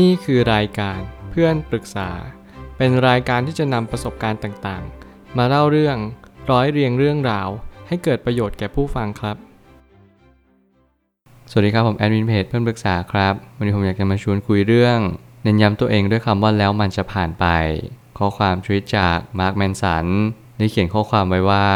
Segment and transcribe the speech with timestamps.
[0.00, 2.10] นี่คือรายการเพื่อนปรึกษา
[2.76, 5.96] เป็นรายการที่จะนำประสบการณ์ต่างๆ มาเล่าเรื่อง
[6.50, 7.48] ร้อยเรียงเรื่องราว
[7.88, 9.36] ให้เกิดประโยชน์แก่ผู้ฟังครับ
[11.50, 14.98] สวัสดีครับผมแอดมินเพจเพื่อนปรึกษาครับ วันนี้ผมอยากจะมาชวนคุยเรื่อง
[15.42, 17.46] เน้นย้ำตัวเองด้วยคำว่าแล้วมันจะผ่านไป
[18.18, 20.06] ข้อความทวิตจากมาร์คแมนสัน
[20.58, 21.66] ได้เขียนข้อความไว้ว่า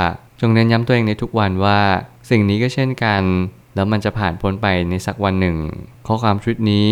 [0.41, 1.81] จงเน้นย้ำตัวเองในทุกวันว่า
[2.31, 3.23] สิ่งนี้ก็เช่นกัน
[3.75, 5.57] แล้วมันจะผ่านพ้นไปในสักวันหนึ่ง
[6.07, 6.91] ข้อความชุดนี้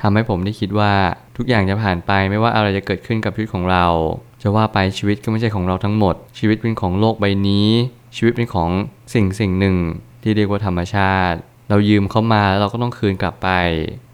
[0.00, 0.92] ทำให้ผมได้คิดว่า
[1.36, 3.86] ทุกอย่างจะผ่านไปไม่ว่าอะไรจะเกิดขึ้นกับชีวิตของเรา
[4.42, 7.68] จะว่าไปชีวิตก็ไม่ใช่ของเราทั้งหมด ชีวิตเป็นของโลกใบนี้
[8.16, 8.70] ชีวิตเป็นของ
[9.14, 9.76] สิ่งสิ่งหนึ่ง
[10.22, 11.38] ที่เรียกว่าธรรมชาติ
[11.70, 13.48] เรายืมเขามาแล้วเราก็ต้องคืนกลับไป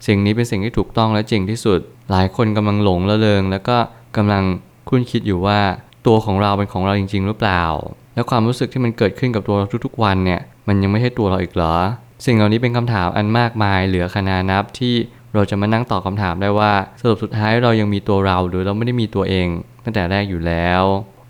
[0.07, 1.79] สิ่งนี้เป็นสิ่งที่ถูกต้องและจริงที่สุด
[2.11, 3.77] หลายคนกำลังหลงละเลงแล้วก็
[4.17, 4.43] กำลัง
[4.89, 5.59] คุ้นคิดอยู่ว่า
[6.07, 7.63] ตัวของเราเป็นของเราจริง ๆ หรือเปล่า
[8.15, 11.75] แล้วความรู้สึกที่มันเกิดขึ้นกับตัวเราทุกๆ วันเนี่ยมันยังไม่ใช่ตัวเราอีกเหรอ
[12.25, 14.95] สิ่งเหล่านี้เป็นคำถามอันมากมายเหลือขนานับที่
[15.35, 16.71] เราจะมานั่งตอบคำถามได้ว่า
[17.01, 19.47] สรุปสุดท้ายเรายังมีตัวเราหรือเราไม่ได้มีตัวเอง
[19.83, 20.83] ตั้งแต่แรกอยู่แล้ว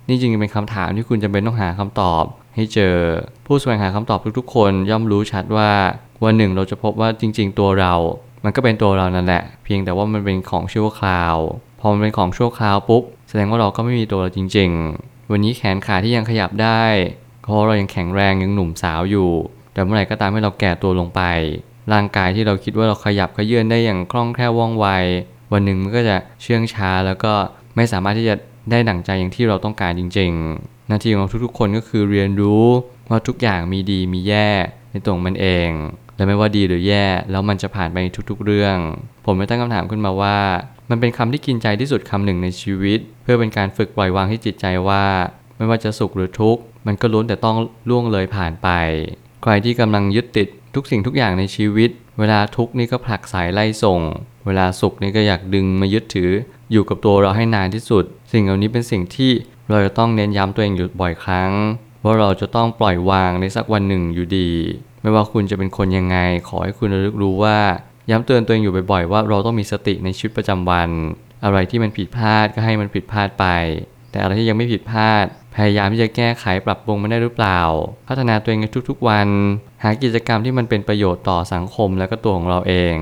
[0.08, 2.24] นี่จริงเป็นคำถามที่คุณจำเป็นต้องหาคำตอบ
[2.56, 2.96] ให้เจอ
[3.46, 5.72] ผู้แสวงหาคำตอบทุกๆ คนย่อมรู้ชัดว่า
[6.24, 7.94] วันหนึ่งเราจะพบว่าจริง ๆ ตัวเรา
[8.44, 11.36] มันก็เป็นตัวเรานั่นแหละ เพียงแต่ว่ามันเป็นของชั่วคราว
[11.80, 14.70] พอมันเป็นของชั่วคราวปุ๊บแสดงว่าเราก็ไม่มีตัวเราจริง
[15.02, 16.84] ๆ วันนี้แขนขาที่ยังขยับได้
[17.44, 19.32] เพราะเรายังแข็งแรงยังหนุ่มสาวอยู่
[19.74, 21.22] แต่เมื่อไหร่ก็ตามให้เราแก่ตัวลงไป
[21.94, 24.88] ร่างกายที่เราคิดว่าเราขยับขยื่นได้อย่างคล่องแคล่วว่องไว
[25.54, 27.34] วันหนึ่งมันก็จะเชื่องช้าแล้วก็
[27.76, 28.36] ไม่สามารถที่จะ
[28.72, 32.66] ได้ดั่งใจอย่างที่เราต้องการจริง ๆ หน้าที่ของทุกๆ คนก็คือเรียนรู้
[33.10, 34.50] ว่าทุกอย่างมีดีมีแย่
[34.92, 35.70] ในตัวมันเอง
[36.16, 37.98] และไม่ว่าดีหรือแย่ แล้วมันจะผ่านไป
[38.30, 38.78] ทุกๆ เรื่อง
[39.26, 40.38] ผมไม่ตั้งคำถามขึ้นมาว่า
[40.90, 45.04] มันเป็นคำที่กินใจที่สุดคำหนึ่งในชีวิต เพื่อเป็นการฝึกปล่อยวางให้จิตใจว่า
[45.58, 47.58] ไม่ว่าจะสุขหรือทุกข์มันก็ล้วนแต่ต้อง
[47.90, 48.70] ล่วงเลยผ่านไป
[49.44, 51.90] ใครที่กำลังยึดติดทุกสิ่งทุกอย่างในชีวิต
[52.20, 54.00] เวลาทุกข์นี่ก็ผลักสายไล่ส่ง
[54.46, 56.32] เวลาสุขนี่ก็อยากดึงมายึดถือ
[56.72, 59.32] อยู่กับตัวเราให้นานที่สุด สิ่งเหล่านี้เป็นสิ่งที่
[59.70, 61.52] เราจะต้องเน้นย้ำตัวเองอยู่บ่อยครั้ง
[62.04, 64.50] ว่าเราจะต้องปล่อยวางในสักวันหนึ่งอยู่ดี
[65.02, 66.18] ไม่ว่าคุณจะเป็นคนยังไง
[66.48, 67.58] ขอให้คุณระลึกรู้ว่า
[68.10, 70.90] ย้ำเตือนตัวเองอยู่บ่อยๆ ว่าเราต้องมีสติในชีวิตประจำวัน
[71.44, 73.46] อะไรที่มันผิดพลาดก็ให้มันผิดพลาดไป
[74.12, 75.26] แต่อะไรที่ยังไม่ผิดพลาด
[75.56, 77.60] พยายามที่จะแก้ไขปรับปรุงมันได้หรือเปล่า
[78.08, 79.28] พัฒนาตัวเองในทุกๆวัน
[79.84, 82.96] หากิจกรรมที่มันเป็นประโยชน์ต่อสังคมและก็ตัวของเราเอง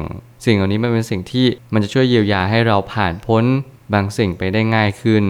[0.46, 3.44] สิ่งเหล่านี้มันเป็นสิ่งที่มันจะช่วยเยียวยาให้เราผ่านพ้น
[3.94, 5.26] บางสิ่งไปได้ง่ายขึ้น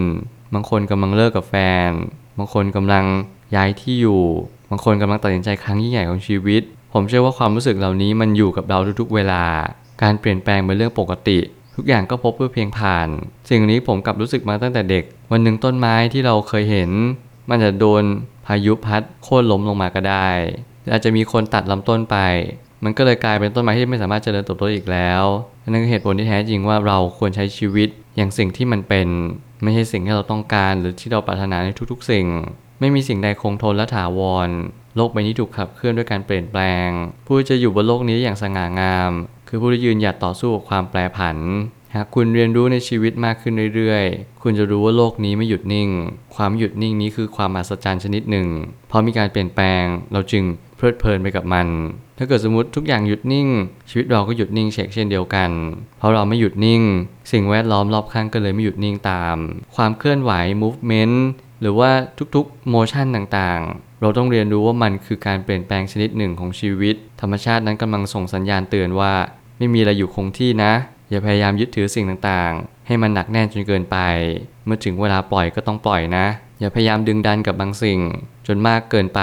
[0.54, 1.54] บางคนกำลังเลิกกับแฟ
[1.88, 1.90] น
[2.38, 3.04] บางคนกำลัง
[3.56, 4.22] ย้ายที่อยู่
[4.70, 9.42] บางคนกำลังตัดสินใจครั้งยิ่งใหญ่ของชีวิต ผมเชื่อว่าความรู้สึกเหล่านี้มันอยู่กับเราทุกๆเวลา
[10.02, 11.38] การเปลี่ยนแปลงเป็นเรื่องปกติ
[11.76, 13.08] ทุกอย่างก็พบเพื่อเพียงผ่าน
[13.50, 16.90] สิ่งนี้ผมกลับรู้สึกมาตั้งแต่เด็ก วันหนึ่งต้นไม้ที่เราเคยเห็น
[17.50, 18.02] มันจะโดน
[18.46, 20.30] พายุพัดโค่นล้มลงมาก็ได้
[20.92, 22.16] อาจจะมีคนตัดลำต้นไป
[22.84, 25.24] มันก็เลยกลายเป็นต้นไม้ที่ไม่สามารถเจริญเติบโตอีกแล้ว
[25.68, 29.08] นั่นคือเหตุผลที่แท้จริงว่าเราควรใช้ชีวิตอย่างสิ่งที่มันเป็น
[29.62, 32.26] ไม่ใช่สิ่งที่เราต้องการ หรือที่เราปรารถนาในทุกๆ สิ่ง
[32.80, 34.48] ไม่มีสิ่งใดคงทนและถาวร
[34.96, 36.88] โลกใบนี้ถูกขับเคลื่อนด้วยการเปลี่ยนแปลง
[37.26, 39.12] ผู้จะอยู่บนโลกนี้อย่างสง่างาม
[39.52, 41.36] คือผู้ที่ยืนหยัดต่อสู้กับความแปรผัน
[41.94, 45.88] หากคุณเรียนรู้ในชีวิตมากขึ้นเรื่อยๆ คุณจะรู้ว่าโลกนี้ไม่หยุดนิ่ง
[46.36, 48.48] ความหยุดนิ่งนี้คือความมหัศจรรย์ชนิดหนึ่ง
[48.90, 50.44] พอมีการเปลี่ยนแปลง เราจึง
[50.76, 51.68] เพลิดเพลินไปกับมัน
[52.18, 53.48] ถ้าเกิดสมมติทุกอย่างหยุดนิ่ง
[53.90, 55.50] ชีวิตเราก็หยุดนิ่งเช่นเช่นเดียวกัน
[55.98, 56.82] เพราะเราไม่หยุดนิ่ง
[57.32, 59.36] สิ่งแวดล้อมรอบข้างก็เลยไม่หยุดนิ่งตาม
[59.76, 61.16] ความเคลื่อนไหว movement
[61.60, 61.90] หรือว่า
[62.34, 69.12] ทุกๆ motion ต่างๆ เราต้องเรียนรู้ว่ามันคือการเปลี่ยนแปลงชนิดหนึ่งของชีวิต ธรรมชาตินั้นกำลังส่งสัญญาณเตือนว่า
[69.60, 70.72] ไม่มีอะไรอยู่คงที่นะ
[71.10, 73.98] อย่าพยายามยึดถือสิ่งต่างๆ ให้มันหนักแน่นจนเกินไป
[74.64, 76.26] เมื่อถึงเวลาปล่อยก็ต้องปล่อยนะ
[76.60, 78.00] อย่าพยายามดึงดันกับบางสิ่ง
[78.46, 79.20] จนมากเกินไป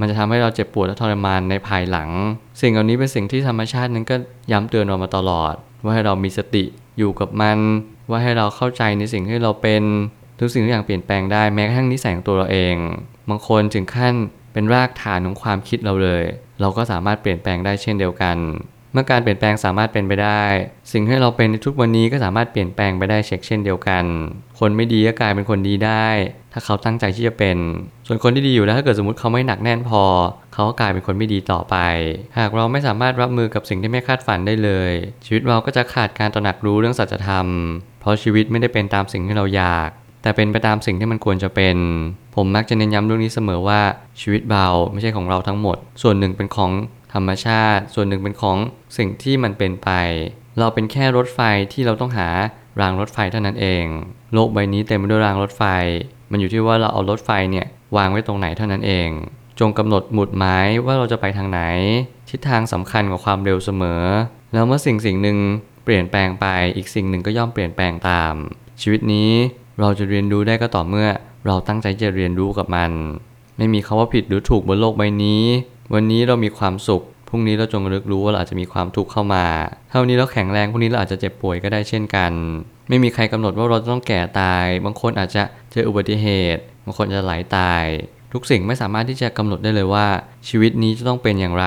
[0.00, 2.10] มันจะทำให้เราเจ็บปวดและทรมานในภายหลัง
[2.60, 4.16] สิ่งเหล่านี้เป็นสิ่งที่ธรรมชาตินั้นก็
[4.52, 5.54] ย้ำเตือนเรามาตลอด
[5.84, 6.64] ว่าให้เรามีสติ
[6.98, 7.58] อยู่กับมัน
[8.10, 9.82] ว่าให้เราเข้าใจในสิ่งที่เราเป็น
[10.40, 12.76] ทุกสิ่งทุกอย่างเปลี่ยนแปลงได้แม้กระทั่งนิสัยของตัวเราเอง
[13.28, 14.14] บางคนถึงขั้น
[14.52, 16.22] เป็นรากฐานของความคิดเราเลย
[16.60, 18.36] เราก็สามารถเปลี่ยนแปลงได้เช่นเดียวกัน
[18.92, 20.42] เมื่อการเปลี่ยนแปลงสามารถเป็นไปได้
[20.92, 24.04] สิ่งที่เราเป็นในทุกวันนี้ก็สามารถเปลี่ยนแปลงไปได้เช็คเช่นเดียวกัน
[24.58, 26.06] คนไม่ดีก็กลายเป็นคนดีได้
[26.52, 27.56] ถ้าเขาตั้งใจที่จะเป็น
[28.06, 30.02] ส่วนคนที่ดีอยู่แล้วถ้าเกิดสมมติเขาไม่หนักแน่นพอ
[30.52, 31.76] เขาก็กลายเป็นคนไม่ดีต่อไป
[32.38, 34.92] หากเราไม่สามารถรับมือกับสิ่งที่ไม่คาดฝันได้เลย
[35.24, 37.46] ชีวิตเราก็จะขาดการตระหนักรู้เรื่องสัจธรรม
[38.00, 39.90] เพราะชีวิตไม่ได้เป็นตามสิ่งที่เราอยาก
[40.22, 41.76] แต่เป็นไปตามสิ่งที่มันควรจะเป็น
[42.36, 43.80] ผมมักจะเน้นย้ำเรื่องนี้เสมอว่า
[44.20, 46.70] ชีวิตเราไม่ใช่ของเราทั้งหมด ส่วนหนึ่งเป็นของ
[47.14, 48.58] ธรรมชาติ ส่วนหนึ่งเป็นของ
[48.98, 49.90] สิ่งที่มันเป็นไป
[50.58, 51.40] เราเป็นแค่รถไฟ
[51.72, 52.28] ที่เราต้องหา
[52.80, 53.84] รางรถไฟเท่านั้นเอง
[54.34, 55.62] โลกใบนี้เต็มไปด้วยรางรถไฟ
[56.30, 57.66] มันอยู่ที่ว่าเราเอารถไฟเนี่ย
[57.96, 59.08] วางไว้ตรงไหนเท่านั้นเอง
[59.60, 61.60] จงกำหนดหมุดหมายว่าเราจะไปทางไหน
[62.30, 64.02] ทิศทางสำคัญกว่าความเร็วเสมอ
[64.52, 65.38] แล้วเมื่อสิ่งสิ่งหนึ่ง
[65.84, 68.34] เปลี่ยนแปลงไปอีกสิ่งหนึ่งก็ย่อมเปลี่ยนแปลงตาม
[68.80, 69.30] ชีวิตนี้
[69.80, 71.08] เราจะเรียนรู้ได้ก็ต่อเมื่อ
[71.46, 72.90] เราตั้งใจจะเรียนรู้กับมัน
[73.56, 75.44] ไม่มีคาว่าผิดหรือถูกบนโลกใบนี้
[75.94, 79.44] วันนี้เรามีความสุข พรุ่งนี้เราจงรึกรู้ว่าเราอาจจะมีความทุกข์เข้ามา
[79.90, 82.32] เท่านี้เราแข็งแรงพรุ่งนี้เราอาจจะเจ็บป่วยก็ได้เช่นกัน
[82.88, 85.42] ไม่มีใครกำหนดว่าเราต้องแก่ตาย บางคนอาจจะ
[85.72, 87.84] เจออุบัติเหตุ บางคนจะไหลาตาย
[88.32, 90.06] ทุกสิ่งไม่สามารถที่จะกำหนดได้เลยว่า
[90.48, 91.66] ชีวิตนี้จะต้องเป็นอย่างไร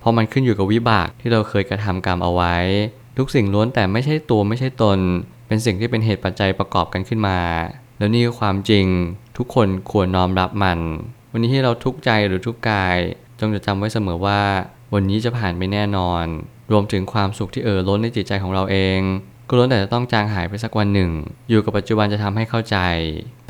[0.00, 2.56] เพราะมันขึ้นอยู่กับวิบากที่เราเคยกระทำกรรมเอาไว้
[3.18, 4.98] ทุกสิ่งล้วนแต่ไม่ใช่ตัวไม่ใช่ตน
[5.48, 7.38] เป็นสิ่งที่เป็นเหตุปัจจัยประกอบกันขึ้นมา
[7.98, 8.86] แล้วนี่คือความจริง
[9.36, 10.78] ทุกคนควรน้อมรับมัน
[11.32, 12.96] วันนี้ที่เราทุกข์ใจหรือทุกข์กาย
[13.40, 14.40] จงจะจำไว้เสมอว่า
[14.94, 16.24] วันนี้จะผ่านไปแน่นอน
[16.72, 19.00] รวมถึงความสุขที่เอ่อล้นในจิตใจของเราเอง
[19.48, 21.10] ก็ล้วนแต่จะต้องจางหายไปสักวันหนึ่ง
[21.50, 22.76] อยู่กับปัจจุบันจะทำให้เข้าใจ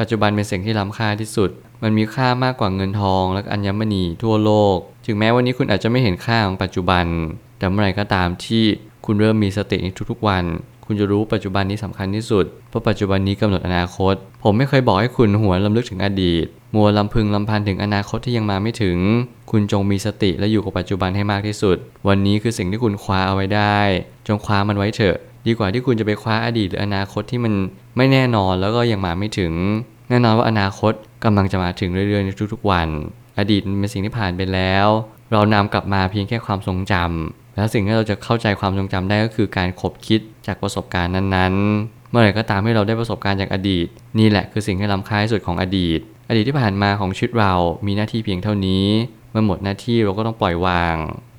[0.00, 1.50] ปัจจุบันเป็นสิ่งที่ล้ำค่าที่สุด
[1.82, 4.76] มันมีค่ามากกว่าเงินทองและอัญมณีทั่วโลก
[5.06, 7.04] ถึงแม้วันนี้คุณอาจจะไม่เห็นค่าของปัจจุบัน
[7.58, 8.64] แต่เมื่อไหร่ก็ตามที่
[9.06, 10.44] คุณเริ่มมีสติในทุกๆวัน
[10.86, 18.98] คุณจะรู้ปัจจุบันนี้สำคัญที่สุด เพราะปัจจุบันนี้กำหนดอนาคต ผมไม่เคยบอกให้คุณหวนลำลึกถึงอดีต มัวลำพึงลำพันถึงอนาคตที่ยังมาไม่ถึง
[19.50, 21.76] คุณจงมีสติและอยู่กับปัจจุบันให้มากที่สุด
[22.08, 23.78] วันนี้คือสิ่งที่คุณคว้าเอาไว้ได้
[24.26, 25.16] จงคว้ามันไว้เถอะ
[25.46, 27.54] ดีกว่าที่คุณจะไปคว้าอดีตหรืออนาคตที่มัน
[27.96, 29.52] ไม่แน่นอนแล้วก็ยังมาไม่ถึง
[30.10, 30.92] แน่นอนว่าอนาคต
[31.24, 32.88] กำลังจะมาถึงเรื่อยๆในทุกๆวัน
[33.38, 34.86] อดีตเป็นสิ่งที่ผ่านไปแล้ว
[35.32, 43.86] เรานำกลับมาเพียงแค่ความทรงจำแล้วสิ่งที่เราจะเข้าใจความทรงจำได้ก็คือการคบคิดจากประสบการณ์นั้นๆ เมื่อไหร่ก็ตามที่เราได้ประสบการณ์จากอดีต
[44.18, 47.52] นี่แหละคือสิ่งที่ล้ำค่าที่สุดของอดีต อดีตที่ผ่านมาของชีวิตเรา
[47.86, 48.86] มีหน้าที่เพียงเท่านี้
[49.30, 50.96] เมื่อหมดหน้าที่เราก็ต้องปล่อยวาง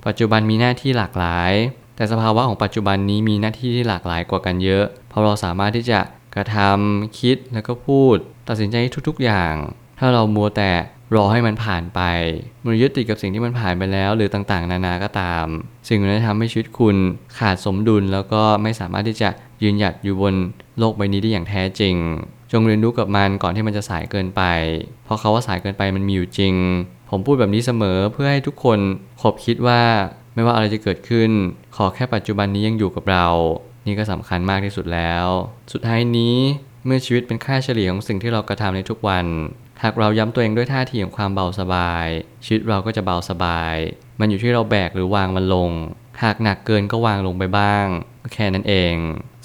[0.08, 1.52] ปัจจุบันมีหน้าที่หลากหลาย
[1.96, 6.00] แต่สภาวะของปัจจุบันนี้มีหน้าที่ที่หลากหลายกว่ากันเยอะ เพราะเราสามารถที่จะ
[6.36, 8.16] กระทำคิดแล้วก็พูด
[8.50, 8.76] ตัดสินใจ
[9.08, 9.54] ทุกๆอย่าง
[10.00, 10.72] ถ้าเรามัวแต่
[11.16, 12.02] รอให้มันผ่านไป
[12.66, 15.46] มันยึดติดกับสิ่งที่มันผ่านไปแล้ว หรือต่างๆ นานาก็ตาม
[15.90, 16.96] สิ่งนั้นทำให้ชีวิตคุณ
[17.38, 19.30] ขาดสมดุลแล้วก็ไม่สามารถที่จะ
[19.64, 20.34] ยืนหยัดอยู่บน
[20.80, 21.96] โลกใบนี้ได้อย่างแท้จริง
[22.52, 24.42] จงเรียนรู้กับมันก่อนที่มันจะสายเกินไป
[25.04, 26.56] เพราะเขาว่าสายเกินไปมันมีอยู่จริง
[27.10, 28.80] ผมพูดแบบนี้เสมอเพื่อให้ทุกคน
[29.22, 29.82] คบคิดว่า
[30.34, 31.32] ไม่ว่าอะไรจะเกิดขึ้น
[31.76, 33.28] ขอแค่ปัจจุบันนี้ยังอยู่กับเรา
[33.86, 35.26] นี่ก็สำคัญมากที่สุดแล้ว
[35.72, 36.36] สุดท้ายนี้
[36.86, 39.26] เมื่อชีวิตเป็นค่าเฉลี่ยของสิ่งที่เรากระทำในทุกวัน
[39.84, 42.08] หากเราย้ำตัวเองด้วยท่าทีของความเบาสบาย
[42.46, 43.76] ชีวิตเราก็จะเบาสบาย
[44.20, 45.72] มันอยู่ที่เราแบกหรือวางมันลง
[46.24, 47.86] หากหนักเกินก็วางลงไปบ้าง
[48.34, 48.96] แค่นั้นเอง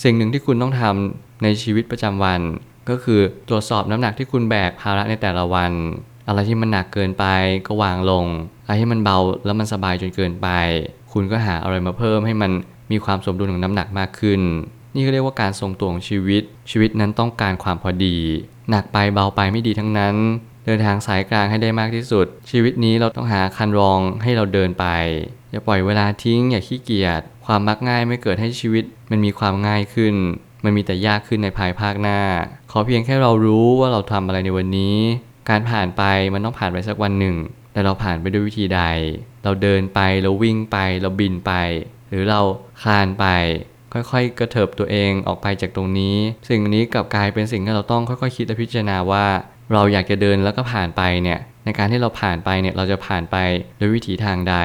[0.02, 2.40] สิ่งหนึ่งที่คุณต้องทำในชีวิตประจำวัน
[2.88, 5.72] ก็คือตรวจสอบน้ำหนักที่คุณแบกภาระในแต่ละวัน
[6.28, 7.24] อะไรที่มันหนักเกินไป
[7.66, 8.26] ก็วางลง
[8.64, 10.48] อะไรที่มันเบาแล้วมันสบายจนเกินไป
[11.12, 12.52] คุณก็หาอะไรมาเพิ่มให้มัน
[12.92, 14.40] มีความสมดุลของน้ำหนักมากขึ้น
[14.94, 18.16] นี่ก็เรียกว่าการทรงตัวของชีวิต ชีวิตนั้นต้องการความพอดี
[18.70, 20.14] หนักไปเบาไปไม่ดีทั้งนั้น
[20.66, 24.86] เดินทางสายกลางให้ได้มากที่สุด ชีวิตนี้เราต้องหาคันรองให้เราเดินไป
[25.50, 30.14] อย่าปล่อยเวลาทิ้งอย่าขี้เกียจความมักง่ายไม่เกิดให้ชีวิตมันมีความง่ายขึ้น
[30.64, 32.20] มันมีแต่ยากขึ้นในภายภาคหน้า
[32.70, 34.96] ขอเพียงแค่เรารู้ว่าเราทำอะไรในวันนี้
[35.50, 36.02] การผ่านไป
[36.34, 37.36] มันต้องผ่านไปสักวันหนึ่ง
[37.72, 38.82] แต่เราผ่านไปด้วยวิธีใด
[39.44, 41.52] เราเดินไปเราวิ่งไปเราบินไป
[42.08, 42.40] หรือเรา
[42.82, 43.26] คลานไป
[43.92, 46.16] ค่อยๆ กระเถิบตัวเองออกไปจากตรงนี้
[46.48, 49.26] สิ่งนี้กลับกลายเป็นสิ่งที่เราต้องค่อยๆ คิดและพิจารณาว่า
[49.72, 53.36] เราอยากจะเดินแล้วก็ผ่านไปเนี่ยในการที่เราผ่านไปเนี่ยเราจะผ่านไป
[53.78, 54.56] ด้วยวิถีทางใด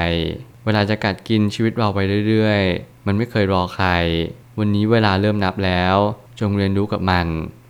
[0.64, 1.98] เวลาจะกัดกินชีวิตเราไป
[2.28, 3.88] เรื่อย ๆ มันไม่เคยรอใคร
[4.60, 5.96] วันนี้เวลาเริ่มนับแล้ว
[6.40, 7.26] จงเรียนรู้กับมัน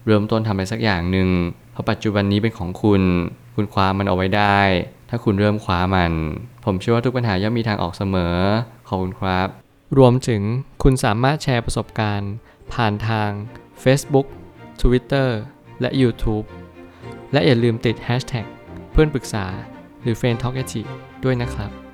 [0.07, 1.29] เริ่มต้นทำอะไรสักอย่างหนึ่ง
[1.73, 3.03] เพราะปัจจุบันนี้เป็นของคุณ
[3.55, 4.61] คุณคว้ามันเอาไว้ได้
[5.09, 6.13] ถ้าคุณเริ่มคว้ามัน
[6.65, 8.37] ผมเชื่อว่าทุกปัญหาย่อมมีทางออกเสมอ
[8.89, 9.49] ขอบคุณครับ
[9.99, 10.43] รวมถึง
[10.83, 12.33] คุณสามารถแชร์ประสบการณ์
[12.73, 13.31] ผ่านทาง
[13.83, 14.27] Facebook
[14.81, 15.29] Twitter
[15.81, 16.47] และ YouTube
[17.33, 18.47] และอย่าลืมติด Hashtag
[18.93, 19.47] เพื่อนปรึกษา
[20.03, 20.57] หรือ f r ร e n d t a l k
[21.25, 21.90] ด้วยนะครับ